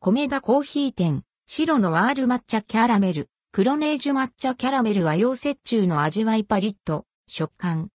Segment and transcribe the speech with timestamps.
[0.00, 7.88] 米田コーヒー店、白のワール抹茶キャラメル、クロネージュ抹茶キャラメル和洋折衷の味わいパリッと、食感。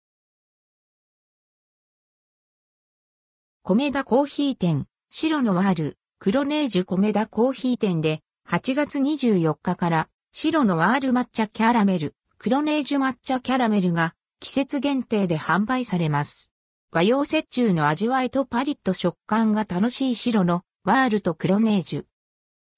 [3.63, 8.19] 米田コーヒー店、白のワール、クロネージュ米田コーヒー店で、
[8.51, 16.51] 8月24日から、白のワール抹茶キャラメル、クロネージュ抹茶キャラメルが、季節限定で販売されます。
[16.91, 22.05] 和洋折衷の味わいとパリッと食感が楽しい白のワールとクロネージュ。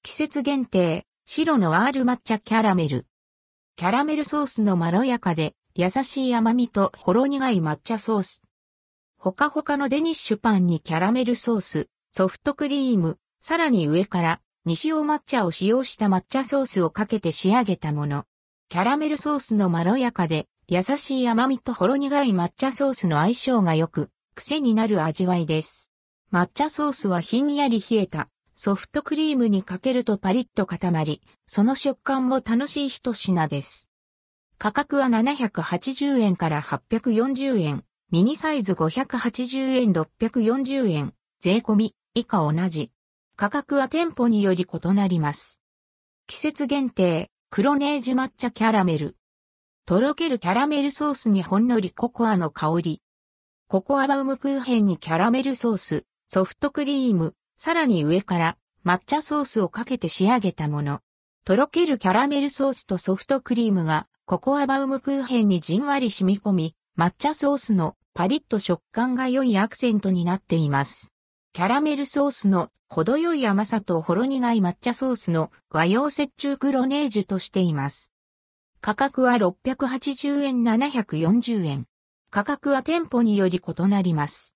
[0.03, 3.07] 季節限定、白のワール抹茶キャラメル。
[3.77, 8.43] キャラメルソースのまろやかで優しい甘みとほろ苦い抹茶ソース。
[9.17, 18.25] ほかほかのデニッシュパンにキャラメルソース、ソフトクリーム、さらに上から西尾抹茶を使用した抹茶ソースをかけて仕上げたもの。
[18.69, 25.91] キャラメルソースのまろやかで優しい甘みとほろ苦い抹茶ソースの相性が良く、癖になる味わいです。
[26.35, 33.89] 抹茶ソースはひんやり冷えたソフトクリームにかけるとパリッと固まり、その食感も楽しい一品です。
[34.57, 37.85] 価格は780円から840円。
[38.11, 42.91] ミニサイズ580円640円、税込み、以下同じ。
[43.37, 45.61] 価格は店舗により異なります。
[46.27, 49.15] 季節限定、黒ネージ抹茶キャラメル。
[49.85, 53.01] とろけるキャラメルソースにほんのりココアの香り。
[53.69, 61.01] ココアバウムクーヘンにキャラメルソース、ソフトクリーム、さらに上から抹茶ソースをかけて仕上げたもの。
[61.45, 71.13] とろけるキャラメルソースとソフトクリームがココアバウムクーヘンにじんわり染み込み、抹茶ソースのパリッと食感が良いアクセントになっています。
[71.53, 78.13] キャラメルソースの程よい甘さとほろ苦い抹茶ソースの和洋折衷クロネージュとしています。
[78.81, 81.85] 価格は680円740円。
[82.29, 84.53] 価格は店舗により異なります。